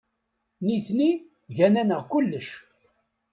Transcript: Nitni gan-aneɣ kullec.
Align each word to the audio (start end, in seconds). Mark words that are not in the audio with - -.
Nitni 0.65 1.11
gan-aneɣ 1.55 2.01
kullec. 2.11 2.47